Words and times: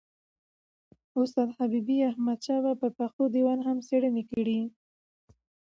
استاد 1.21 1.49
حبیبي 1.57 1.97
احمدشاه 2.11 2.59
بابا 2.65 2.75
پر 2.81 2.91
پښتو 2.99 3.23
دېوان 3.35 3.59
هم 3.67 3.77
څېړني 3.87 4.21
وکړې. 4.25 4.59